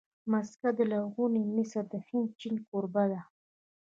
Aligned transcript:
مځکه 0.31 0.67
د 0.77 0.79
لرغوني 0.91 1.43
مصر، 1.55 1.85
هند، 2.07 2.29
چین 2.39 2.55
کوربه 2.67 3.03
ده. 3.11 3.21